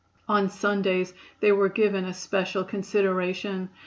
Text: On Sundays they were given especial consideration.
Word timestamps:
On 0.27 0.49
Sundays 0.49 1.13
they 1.41 1.51
were 1.51 1.69
given 1.69 2.05
especial 2.05 2.63
consideration. 2.63 3.69